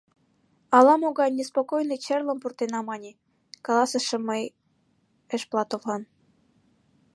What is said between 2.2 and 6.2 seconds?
пуртена мане,— каласышым мый Эшплатовлан.